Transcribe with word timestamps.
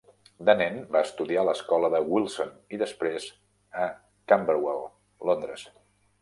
De 0.49 0.53
nen 0.59 0.77
va 0.95 1.01
estudiar 1.07 1.43
a 1.43 1.43
l'escola 1.49 1.91
de 1.95 1.99
Wilson 2.13 2.49
i 2.77 2.79
després 2.85 3.29
a 3.85 3.87
Camberwell, 4.33 4.83
Londres. 5.31 5.69